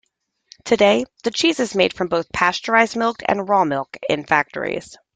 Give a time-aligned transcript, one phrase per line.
[0.65, 4.97] Today, the cheese is made from both pasteurized milk and raw milk in factories.